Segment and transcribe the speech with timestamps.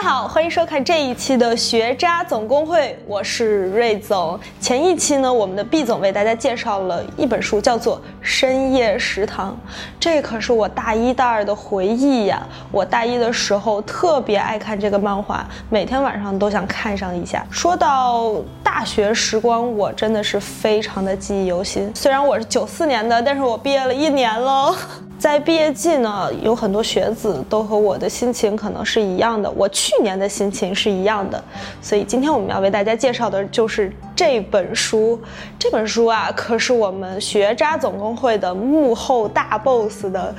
[0.00, 4.40] 大家好，欢迎收看这一期的学渣总工会，我是瑞总。
[4.58, 9.52] 前一期呢，我们的毕总为大家介绍了一本书，叫做《深夜食堂》，
[10.00, 12.42] 这可是我大一大二的回忆呀。
[12.72, 17.46] 我大一的时候特别爱看这个漫画，每天晚上都想看上一下。
[17.50, 21.94] 说到大学时光，我真的是非常的记忆犹新。
[21.94, 24.74] 虽然我是九四年的，但是我毕业了一年喽。
[25.20, 31.44] 在毕业季呢，有很多学子都和我的心情可能是一样的，我去年的心情是一样的，
[31.82, 35.20] 所以今天我们要为大家介绍的就是这本书。
[35.58, 40.34] 这本书啊，可是我们学渣总工会的幕后大 boss 的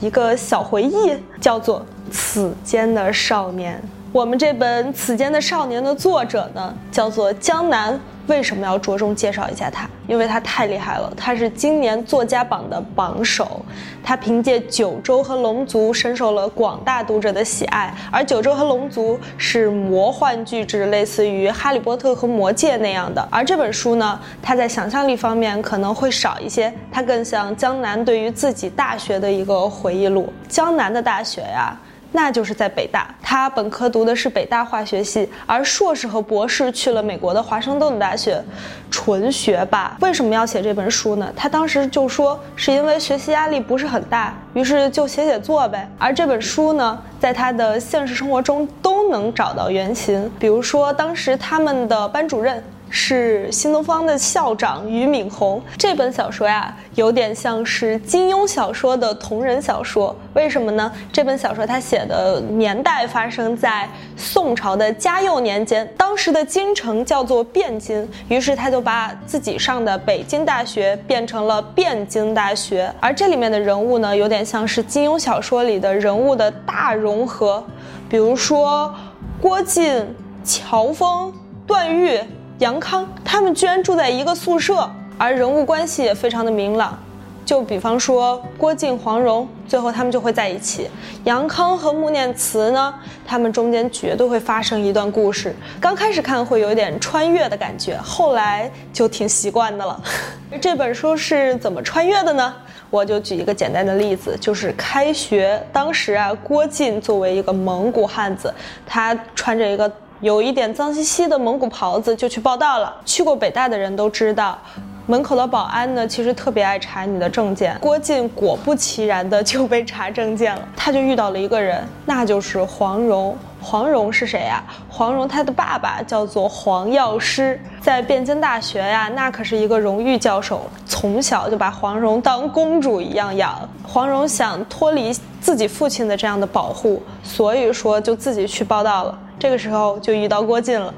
[0.00, 1.78] 一个小回忆，叫做
[2.10, 3.80] 《此间的少年》。
[4.16, 8.00] 我们这本《此间的少年》的作者呢，叫做江南。
[8.28, 9.86] 为什么要着重介绍一下他？
[10.08, 13.60] 因为他太厉害了，他是今年作家榜的榜首。
[14.02, 23.28] 他凭借《九州》和《龙族》深受了广大读者的喜爱，而《九州》和《龙族》是魔幻巨制，类似于《哈利波特》和《魔戒》那样的。
[23.30, 30.32] 而这本书呢，它在想象力方面可能会少一些，它更像江南对于自己大学的一个回忆录。
[30.48, 31.78] 江南的大学呀。
[32.16, 38.42] 那就是在北大，他本科读的是北大化学系，而硕士和博士去了美国的华盛顿大学，
[38.90, 39.94] 纯学霸。
[40.00, 41.30] 为什么要写这本书呢？
[41.36, 45.86] 他当时就说是因为学习压力不是很大，于是就写写作呗。
[45.98, 52.64] 而这本书呢，在他的现实生活中都能找到原型，比如说当时他们的班主任。
[52.88, 55.60] 是新东方的校长俞敏洪。
[55.76, 60.14] 这本小说呀，有点像是金庸小说的同人小说。
[60.34, 60.90] 为什么呢？
[61.12, 72.90] 这本小说他写的年代发生在宋朝的嘉佑年间，当时的京城叫做汴京，于是他就把自己上的北京大学变成了汴京大学。
[73.00, 77.62] 而这里面的人物呢，有点像是金庸小说里的人物的大融合，
[78.08, 78.94] 比如说
[79.40, 80.14] 郭靖、
[80.44, 81.32] 乔峰、
[81.66, 82.20] 段誉。
[82.58, 86.98] 杨康他们居然住在一个宿舍，而人物关系也非常的明朗。
[87.44, 90.88] 就比方说郭靖、黄蓉，最后他们就会在一起；
[91.24, 92.92] 杨康和穆念慈呢，
[93.26, 95.54] 他们中间绝对会发生一段故事。
[95.78, 100.02] 刚开始看会有点穿越的感觉，后来就挺习惯的了。
[100.58, 102.54] 这本书是怎么穿越的呢？
[102.88, 108.52] 我就举一个简单的例子，就是开学当时啊，郭靖作为一个蒙古汉子，
[108.86, 109.92] 他穿着一个。
[110.20, 112.94] 有一点脏兮兮的蒙古袍子就去报道了。
[113.04, 114.58] 去过北大的人都知道，
[115.06, 117.76] 门口的保安呢，其实特别爱查你的证件。
[117.80, 123.36] 郭靖果不其然的就被查证件了，他就遇到了一个人，那就是黄蓉。
[123.60, 124.62] 黄蓉是谁呀？
[124.88, 133.68] 黄蓉她的爸爸叫做黄药师，在汴京大学呀，那可是一个荣誉教授，从小就把黄蓉当公主一样养。
[133.82, 139.18] 黄蓉想脱离自己父亲的这样的保护，所以说就自己去报道了。
[139.38, 140.92] 这个时候就遇到郭靖了，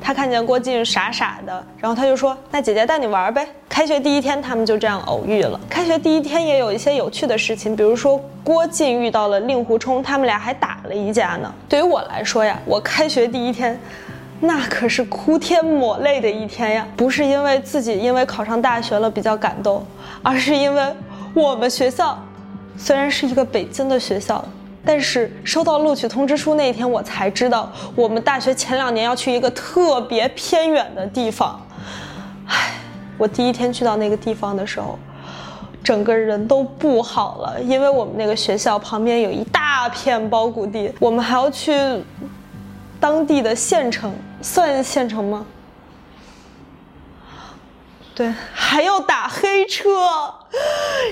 [0.00, 5.60] 他看见郭靖傻傻的，然后他就说：“那姐姐带你玩呗。”开学第一天，他们就这样偶遇了。
[5.68, 11.52] 开学第一天也有一些有趣的事情，比如说郭靖遇到了令狐冲，他们俩还打了一架呢。
[11.68, 13.78] 对于我来说呀，我开学第一天，
[14.40, 19.84] 那可是哭天抹泪的一天呀，不是因为自己因为考上大学了比较感动，
[20.22, 20.82] 而是因为
[21.34, 22.18] 我们学校
[22.76, 24.42] 虽然是一个北京的学校。
[24.84, 31.64] 但是收到录取通知书那天，我才知道我们大学前两年要去一个特别偏远的地方。
[32.48, 32.74] 唉，
[33.16, 34.98] 我第一天去到那个地方的时候，
[35.84, 41.72] 整个人都不好了，因为我们那个学校旁边有一大片包谷地，我们还要去
[42.98, 44.12] 当地的县城，
[44.42, 45.46] 算县城吗？
[48.16, 49.88] 对，还要打黑车，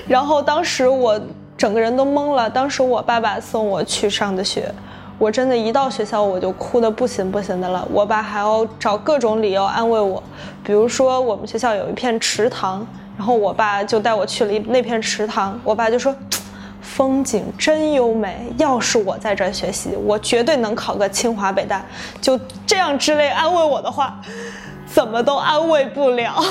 [0.05, 1.17] 然后当时我。
[1.61, 2.49] 整个人都懵了。
[2.49, 4.73] 当时我爸爸送我去上的学，
[5.19, 7.87] 我真的一到学校我就哭得不行不行的了。
[7.91, 10.23] 我爸还要找各种理由安慰我，
[10.63, 12.83] 比如说我们学校有一片池塘，
[13.15, 15.55] 然后我爸就带我去了那片池塘。
[15.63, 16.15] 我爸就说，
[16.81, 21.85] 风景真优美，要是我在这儿学习，我绝对能考个清华北大。
[22.19, 24.19] 就这样之类安慰我的话，
[24.87, 26.43] 怎么都安慰不了。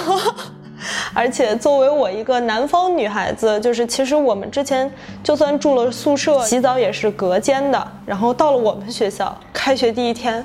[1.12, 4.90] 而且作为我一个南方女孩子，就是其实我们之前
[5.22, 7.92] 就算住了宿舍，洗澡也是隔间的。
[8.06, 10.44] 然后到了我们学校，开学第一天，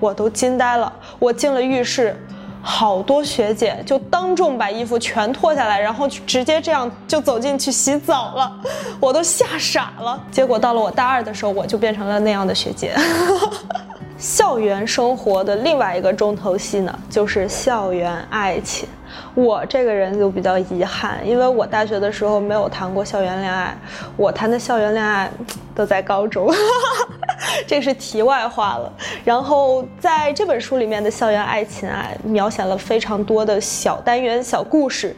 [0.00, 0.92] 我都惊呆了。
[1.18, 2.16] 我进了浴室，
[2.62, 8.52] 好多学姐就当众把衣服全脱下来，然后直接这样就走进去洗澡了，
[9.00, 10.18] 我都吓傻了。
[10.30, 12.94] 结果到了我大二的时候，我就变成了那样的学姐。
[14.16, 18.88] 校园生活的另外一个重头戏呢，就是校园爱情。
[19.34, 23.76] 我这个人就比较遗憾，因为我大学的时候没有谈过校园恋爱，
[24.16, 25.30] 我谈的校园恋爱
[25.74, 26.48] 都在高中。
[27.66, 28.92] 这是题外话了。
[29.24, 35.14] 然后在这本书里面的校园爱情啊，描写了非常多的小单元、小故事。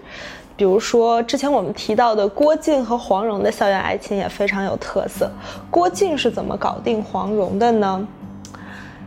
[0.57, 5.31] 比如说之前我们提到的郭靖和黄蓉的校园爱情也非常有特色。
[5.71, 8.07] 郭靖是怎么搞定黄蓉的呢？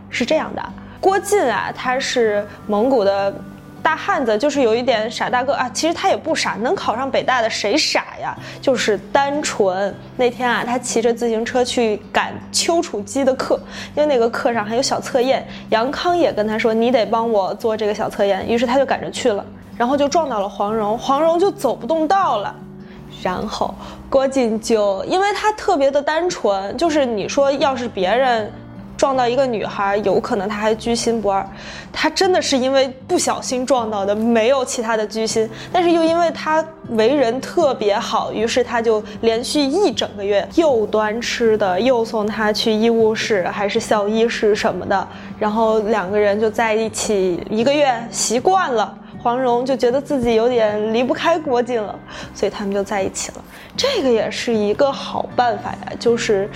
[0.10, 0.64] 是这样的，
[1.02, 3.34] 郭靖啊，他是蒙古的。
[3.90, 8.38] 大汉子就是有一点傻大个啊，其实他也不傻，能考上北大的谁傻呀？
[8.62, 9.92] 就是单纯。
[10.16, 13.60] 那天啊，他骑着自行车去赶丘处机的课，
[13.96, 15.44] 因为那个课上还有小测验。
[15.72, 19.44] 杨康也跟他说：“你得帮我做这个小测验。”于是他就赶着去了，
[19.76, 22.56] 然后就撞到了黄蓉，黄蓉就走不动道了。
[23.24, 23.74] 然后
[24.08, 28.52] 郭靖就因为他特别的单纯，就是你说要是别人。
[29.00, 31.48] 撞到一个女孩，有可能他还居心不二，
[31.90, 35.50] 他真的是因为不小心撞到的，没有其他的居心。
[35.72, 45.08] 但是又因为他为人特别好，于是他就连续一整个月又端吃的，又送他去医务室，还是校医室什么的。
[45.40, 48.94] 然后两个人就在一起一个月，习惯了，
[49.24, 51.98] 黄蓉就觉得自己有点离不开郭靖了，
[52.36, 53.38] 所以他们就在一起了。
[53.78, 56.50] 这个也是一个好办法呀，就是。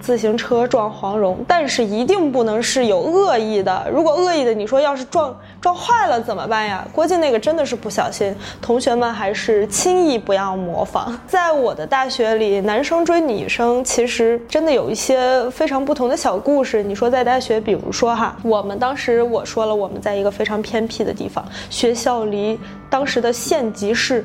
[0.00, 3.86] 自行车撞黄蓉，但是一定不能是有恶意的。
[3.92, 6.84] 如果恶意的，你说要是撞撞坏了怎么办呀？
[6.92, 11.16] 郭靖那个真的是不小心，同学们还是轻易不要模仿。
[11.28, 16.82] 在我的大学里，男生追女生其实真的有一些非常不同的小故事。
[16.82, 22.58] 你说在大学，比如说哈，我们当时我说了，我们在一个非常偏僻的地方，学校离
[22.88, 24.24] 当时的县级市。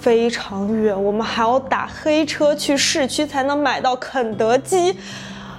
[0.00, 4.96] 非常远，我们还要打黑车去市区才能买到肯德基，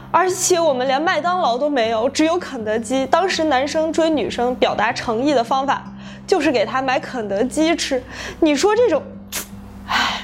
[0.10, 3.06] 而且我们连麦当劳都没有，只有肯德基。
[3.06, 5.84] 当时男生追女生表达诚意的方法，
[6.26, 8.04] 就是给他买肯德基吃。
[8.40, 9.04] 你说这种，
[9.88, 10.24] 唉，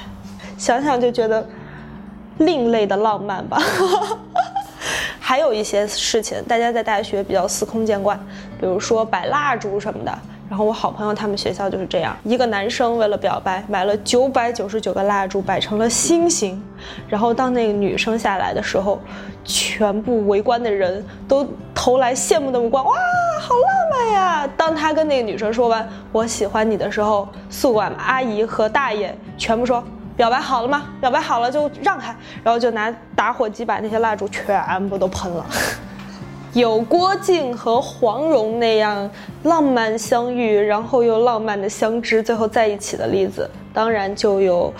[0.58, 1.48] 想想就觉得
[2.38, 3.62] 另类的浪漫吧。
[5.20, 8.18] 还有一些事情，大家在大学比较司空见惯，
[8.58, 10.18] 比如说摆蜡烛什么的。
[10.48, 16.62] 然后我好朋友他们学校就是这样，一个男生为了表白买了九百九十九个蜡烛摆成了心形，
[17.06, 18.98] 然后当那个女生下来的时候，
[19.44, 22.92] 全部围观的人都投来羡慕的目光，哇，
[23.40, 24.48] 好浪漫呀！
[24.56, 29.84] 当他跟那个女生说完我喜欢你的时候，宿管阿姨和大爷全部说
[30.16, 30.84] 表白好了吗？
[30.98, 35.44] 表白好了就让开，然后就拿打火机把那些蜡烛全部都喷了。
[36.54, 39.08] 有郭靖和黄蓉那样
[39.44, 44.72] 浪漫相遇，然后又浪漫的相知，最后在一起的例子，当然就有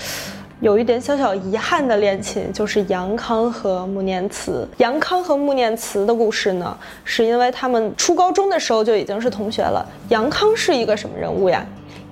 [0.60, 4.66] 有一点小小遗憾的恋情，就是杨康和穆念慈。
[4.78, 9.86] 杨康和穆念慈的故事呢，是因为他们初高中的时候就已经是同学了。
[10.08, 11.64] 杨康是一个什么人物呀？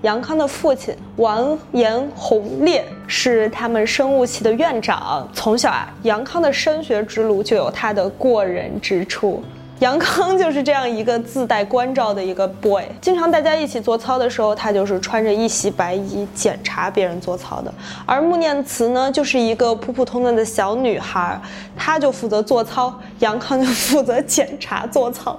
[0.07, 5.29] 杨康的父亲完颜洪烈是他们生物系的院长。
[5.33, 9.43] 从小啊，杨康的升学之路就有他的过人之处。
[9.81, 17.75] 杨康就是这样一个自带关照的一个 boy，经常大家一起做操的时候，他就是穿着一袭白衣检查别人做操的。
[18.07, 21.39] 而穆念慈呢，就是一个普普通通的小女孩，
[21.77, 25.37] 她就负责做操，杨康就负责检查做操。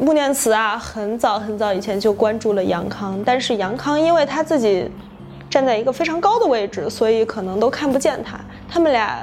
[0.00, 4.90] 穆念慈啊，很早很早以前就关注了杨康，但是杨康因为他自己
[5.50, 8.40] 站在一个非常高的位置，所以可能都看不见他。
[8.66, 9.20] 他们俩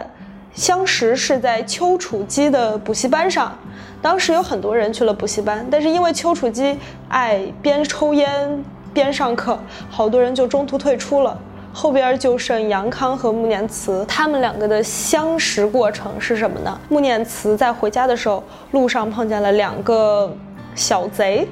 [0.53, 3.57] 相识是在丘处机的补习班上。
[4.03, 6.77] 当时有很多人去了补习班，但是因为丘处机
[7.09, 8.63] 爱边抽烟
[8.93, 9.57] 边上课，
[9.89, 11.35] 好多人就中途退出了。
[11.73, 16.79] 后边就剩杨康和穆念慈，他们两个的相识过程是什么呢？
[16.89, 20.31] 穆念慈在回家的时候，路上碰见了两个
[20.77, 21.45] 小贼，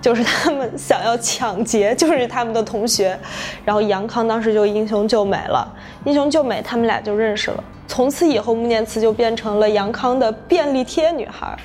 [0.00, 3.18] 就是他们想要抢劫，就是他们的同学。
[3.64, 5.66] 然后杨康当时就英雄救美了，
[6.04, 7.64] 英雄救美，他们俩就认识了。
[7.88, 11.58] 从此以后，穆念慈就变成了杨康的便利贴女孩。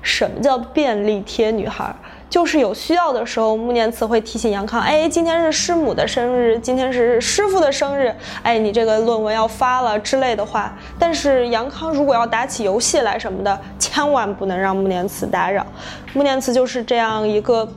[0.00, 1.94] 什么叫便利贴女孩？
[2.30, 15.64] 就是有需要的时候，穆念慈会提醒杨康：“哎，今天是师母的生日，今天是师傅的生日，哎，你这个论文要发了之类的话。”但是杨康如果要打起游戏来什么的，千万不能让穆念慈打扰。
[16.12, 17.68] 穆念慈就是这样一个。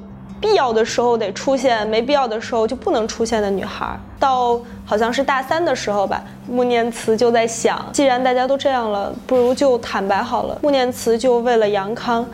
[0.41, 3.95] 必要的时候得出现，没必要的时候就不能出现的女孩。
[4.19, 10.57] 到好像是大三的时候吧，穆念慈就在想，既然大家都这样了，不如就坦白好了。
[10.63, 12.25] 穆念慈就为了杨康。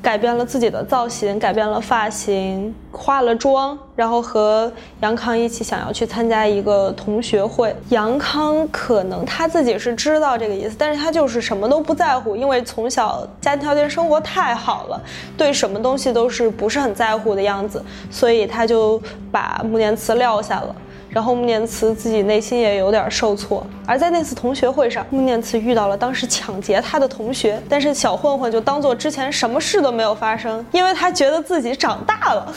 [0.00, 7.74] 改变了自己的造型，改变了发型，化了妆，然后和杨康一起想要去参加一个同学会。
[7.88, 15.00] 杨康可能他自己是知道这个意思，但是他就是什么都不在乎，因为从小家庭条件生活太好了，
[15.36, 19.02] 对什么东西都是不是很在乎的样子，所以他就
[19.32, 20.74] 把穆念慈撂下了。
[21.10, 23.66] 然后穆念慈自己内心也有点受挫。
[23.86, 32.54] 而在那次同学会上，穆念慈遇到了当时抢劫他的同学，但是小混混就当做之前什么事都没有发生，因为他觉得自己长大了。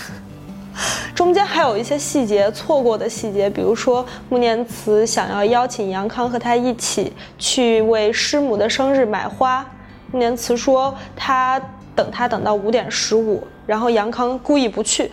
[1.14, 9.66] 中间还有一些细节错过的细节，比如说穆念慈想要邀请杨康和他一起去为师母的生日买花，
[10.12, 11.62] 穆念慈说他
[11.94, 15.12] 等他等到五点十五，然后杨康故意不去，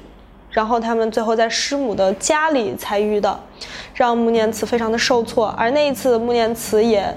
[0.51, 3.39] 然后他们最后在师母的家里才遇到，
[3.95, 5.49] 让穆念慈非常的受挫。
[5.59, 7.17] 而那一次穆念慈也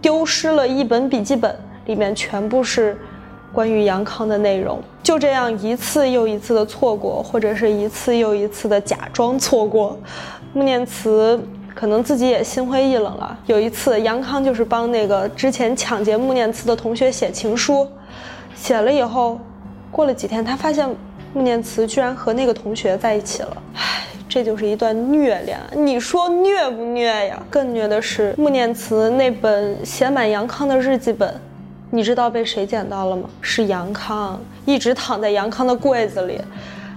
[0.00, 1.54] 丢失了一本笔记本，
[1.86, 2.96] 里面全部是。
[3.52, 9.98] 关于杨康的内容，就这样一次又一次的错过，或者是一次又一次的假装错过，
[10.52, 11.36] 穆念慈
[11.74, 13.36] 可能自己也心灰意冷了。
[13.46, 17.84] 有一次，杨康就是帮那个之前抢劫穆念慈的同学写情书，
[18.54, 19.40] 写了以后，
[19.90, 20.88] 过了几天，他发现
[21.32, 23.62] 穆念慈居然和那个同学在一起了。
[23.74, 27.40] 唉，这就是一段虐恋，你说虐不虐呀？
[27.48, 31.34] 更虐的是穆念慈那本写满杨康的日记本。
[31.92, 33.28] 你知道被谁捡到了吗？
[33.40, 36.40] 是杨康，一直躺在杨康的柜子里，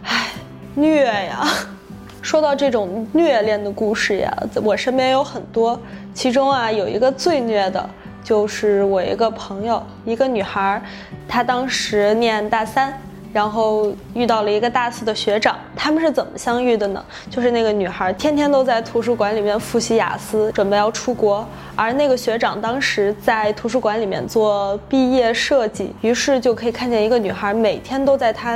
[0.04, 0.28] 唉，
[0.76, 1.44] 虐呀！
[2.22, 4.32] 说到这种虐恋的故事呀，
[4.64, 5.80] 我身边有很多，
[6.14, 7.90] 其中啊有一个最虐的，
[8.24, 10.82] 就是我一个朋友，一个女孩，
[11.28, 12.98] 她当时念大三。
[13.34, 17.04] 然后遇到了一个大四的学长，他们是怎么相遇的呢？
[17.32, 21.44] 就是那个女孩天天都在图书馆里面复习雅思，准备要出国，
[21.76, 28.56] 而那个学长当时在图书馆里面做毕业设计，于是就可以看见一个女孩每天都在他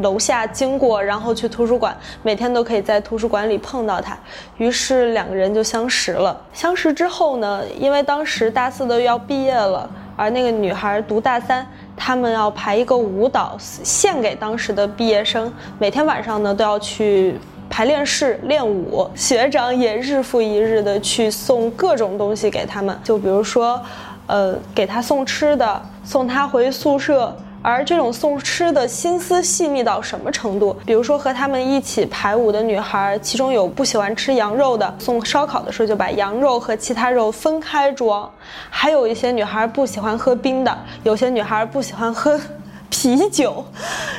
[0.00, 4.16] 楼下经过，然后去图书馆，每天都可以在图书馆里碰到他，
[4.56, 6.34] 于是两个人就相识了。
[6.54, 11.66] 相识之后呢，因为当时大四的要毕业了，而那个女孩读大三。
[11.96, 17.36] 他们要排一个舞蹈献给当时的毕业生，每天晚上呢都要去
[17.70, 19.08] 排练室练舞。
[19.14, 23.80] 学长也日复一日的去送各种东西给他们，就比如说，
[24.26, 27.34] 呃，给他送吃的，送他回宿舍。
[27.64, 30.76] 而这种送吃的心思细腻到什么程度？
[30.84, 38.28] 比如说和他们一起排舞的女孩，其中有不喜欢吃羊肉的，送烧烤的时候就把羊肉和其他肉分开装；
[38.68, 42.38] 还有一些女孩不喜欢喝冰的，有些女孩不喜欢喝
[42.90, 43.64] 啤酒，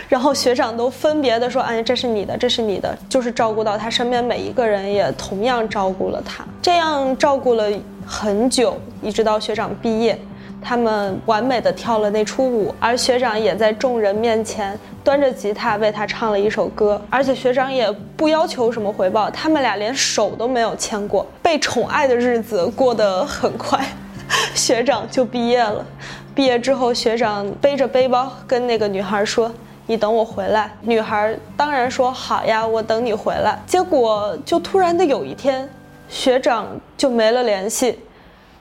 [0.10, 7.70] 然后学长都分别的说：“哎，这是你的，这是你的。”就是照顾到他身边每一个人，也同样照顾了他，这样照顾了
[8.08, 10.20] 很久，一直到学长毕业。
[10.68, 23.80] 他们完美的跳了那出舞，而学长也在众人面前端着吉他为他唱了一首歌，而且学长也不要求什么回报，他们俩连手都没有牵过，被宠爱的日子过得很快，
[24.56, 25.86] 学长就毕业了。
[26.34, 29.54] 毕业之后，学长背着背包跟那个女孩说
[29.86, 35.70] ：“你等我回来。”女孩当然说：“好呀，我等你回来。”结果就突然的有一天，
[36.10, 36.66] 学长
[36.98, 38.00] 就没了联系，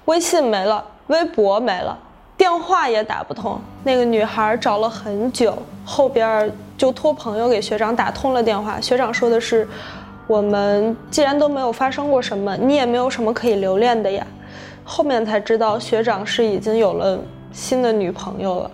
[0.05, 0.85] 微信没了。
[1.09, 1.99] 微博没了，
[2.37, 3.61] 电话也打不通。
[3.83, 8.81] 那个女孩找了很久，后边就托朋友给学长打通了电话。
[8.81, 9.69] 学长说的是
[10.27, 14.27] ：“我们既然都没有发生过什么，你也没有什么可以留恋的呀。”
[14.83, 17.19] 后面才知道学长是已经有了
[17.53, 18.71] 新的女朋友了。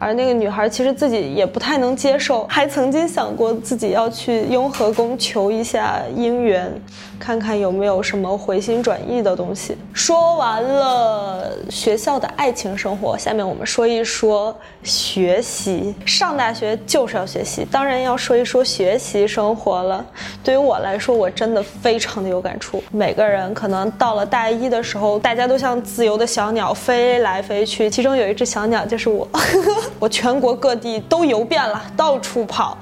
[0.00, 6.72] 而那个女孩其实自己也不太能接受，还曾经想过自己要去雍和宫求一下姻缘，
[7.18, 9.76] 看看有没有什么回心转意的东西。
[9.92, 15.94] 说完了学校的爱情生活，下面我们说一说学习。
[16.06, 20.02] 上大学就是要学习，当然要说一说学习生活了。
[20.42, 22.82] 对于我来说，我真的非常的有感触。
[22.90, 29.28] 每个人可能到了大一的时候，大家都像自由的小鸟飞来飞去，其中有一只小鸟就是我。
[29.34, 32.76] 呵 呵我全国各地都游遍了，到处跑，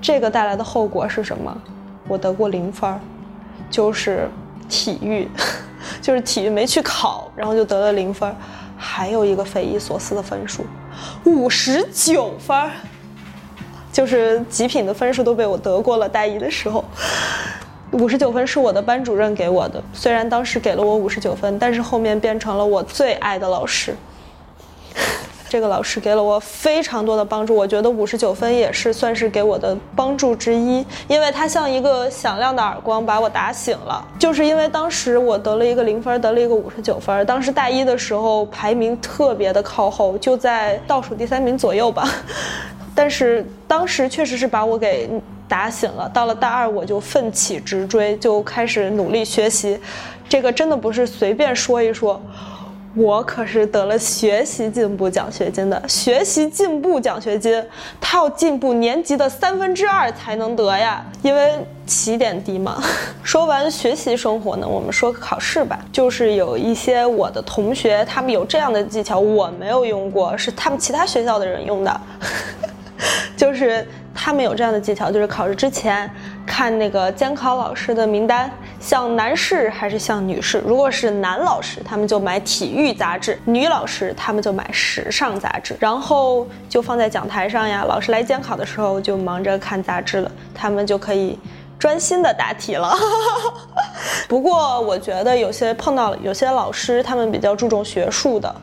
[0.00, 1.56] 这个带来的后果是什么？
[2.06, 2.98] 我得过零分儿，
[3.70, 4.28] 就是
[4.68, 5.28] 体育，
[6.00, 8.34] 就是体育没去考，然后就得了零分儿。
[8.80, 10.64] 还有一个匪夷所思的分数，
[11.24, 12.70] 五十九分儿，
[13.92, 16.08] 就是极品的分数都被我得过了。
[16.08, 16.84] 大一的时候，
[17.90, 23.94] 五十九分是我的班主任给我的，虽然当时给了我五十九分，但是后面变成了我最爱的老师。
[25.48, 34.06] 这个老师给了我非常多的帮助，我觉得五十九分也是算是给我的帮助之一，因为他像一个响亮的耳光把我打醒了。
[34.18, 42.06] 就是因为当时我得了一个零分，得了一个五十九分，当时大一的时候排名特别的靠后，就在倒数第三名左右吧。
[42.94, 45.08] 但是当时确实是把我给
[45.48, 46.08] 打醒了。
[46.12, 49.80] 到了大二我就奋起直追，就开始努力学习。
[50.28, 52.20] 这个真的不是随便说一说。
[52.94, 57.64] 我可是得了学习进步奖学金的，学习进步奖学金，
[58.00, 61.54] 他要进步年级的三分之二才能得呀，因为
[61.86, 62.82] 起点低嘛。
[63.22, 72.00] 说完学习生活呢，我们说考试吧，就是有一些我的同学，他们有这样的技巧，我没有用过，是他们其他学校的人用的，
[73.36, 76.10] 就是他们有这样的技巧，就是考试之前。
[76.44, 80.62] 看那个监考老师的名单，像男士还是像女士？
[80.64, 85.76] 如果是男老师，他们就买体育杂志；女老师，他们就买时尚杂志。
[85.80, 87.84] 然后就放在讲台上呀。
[87.88, 91.38] 老师来监考的时候，就忙着看杂志了，他们就可以
[91.78, 92.96] 专心的答题了。
[94.28, 98.54] 不过我觉得有些碰到有些老师，他们比较注重学术的，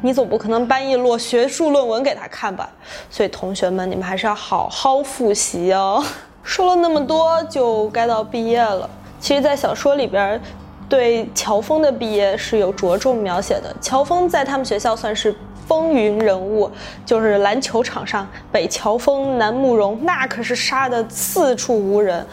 [0.00, 2.70] 你总不可能搬一摞学术论文给他看吧？
[3.10, 6.02] 所以同学们，你们还是要好好复习哦。
[6.42, 8.88] 说了那么多，就该到毕业了。
[9.20, 10.40] 其实，在小说里边，
[10.88, 13.72] 对乔峰的毕业是有着重描写的。
[13.80, 15.32] 乔峰在他们学校算是
[15.68, 16.70] 风云人物，
[17.04, 22.26] 就是篮球场上北乔峰、南慕容，那可是杀的四处无人，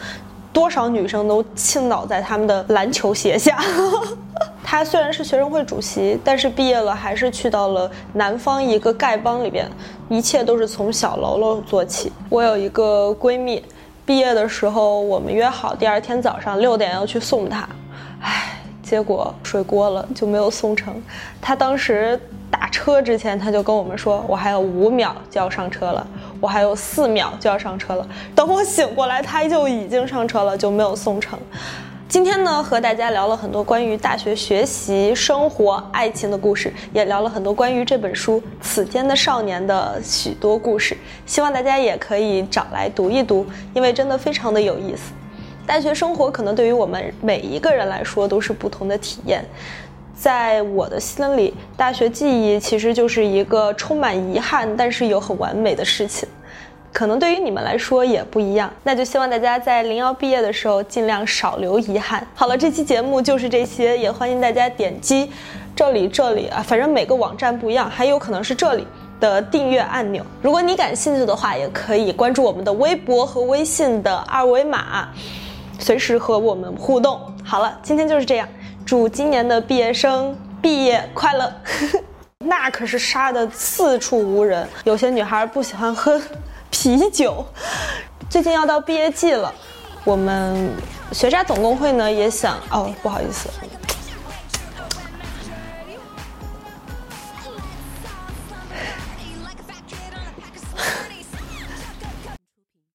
[0.52, 3.58] 多少女生都倾倒在他们的篮球鞋下。
[4.64, 9.70] 他虽然是学生会主席，但是毕业了还是去到了南方一个丐帮里边，
[10.08, 12.10] 一切都是从小喽啰做起。
[12.28, 13.62] 我有一个闺蜜。
[14.08, 17.68] 毕业的时候，我们约好第二天早上六点要去送他，
[18.22, 20.94] 唉，结果睡过了就没有送成。
[21.42, 22.18] 他当时
[22.50, 26.06] 打车之前，他就跟我们说：“我还有五秒就要上车了，
[26.40, 31.38] 我还有四秒就要上车了。”等我醒过来，他就已经上车了，就没有送成。
[32.08, 40.96] 今天呢，和大家聊了很多关于大学学习、生活、爱情的故事，也聊了很多关于这本书《此间的少年》的许多故事。
[41.26, 45.12] 希望大家也可以找来读一读，因为真的非常的有意思。
[45.66, 49.44] 大学生活可能对于我们每一个人来说都是不同的体验。
[50.14, 56.26] 在我的心里，大学记忆其实就是一个充满遗憾，但是又很完美的事情。
[56.92, 62.26] 可能对于你们来说也不一样，那就希望大家在零幺毕业的时候尽量少留遗憾。
[62.34, 65.30] 好了，这期节目就是这些，也欢迎大家点击
[65.76, 68.86] 这里这里啊，反正每个网站不一样，还有可能是这里
[69.20, 70.24] 的订阅按钮。
[70.42, 75.08] 如果你感兴趣的话，也可以关注我们的微博和微信的二维码，
[75.78, 77.20] 随时和我们互动。
[77.44, 78.48] 好了，今天就是这样，
[78.84, 81.52] 祝今年的毕业生毕业快乐。
[82.44, 86.20] 那可是杀的四处无人，有些女孩不喜欢喝。
[86.70, 87.44] 啤酒，
[88.30, 89.52] 最近要到毕业季了，
[90.04, 90.70] 我们
[91.12, 93.48] 学渣总工会呢也想哦，不好意思，